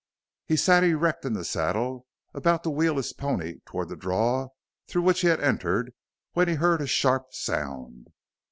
He 0.47 0.55
sat 0.57 0.83
erect 0.83 1.25
in 1.25 1.33
the 1.33 1.45
saddle, 1.45 2.07
about 2.33 2.63
to 2.63 2.71
wheel 2.71 2.97
his 2.97 3.13
pony 3.13 3.59
toward 3.67 3.87
the 3.89 3.95
draw 3.95 4.47
through 4.87 5.03
which 5.03 5.21
he 5.21 5.27
had 5.27 5.39
entered, 5.39 5.93
when 6.33 6.47
he 6.47 6.55
heard 6.55 6.81
a 6.81 6.87
sharp 6.87 7.27
sound. 7.35 8.07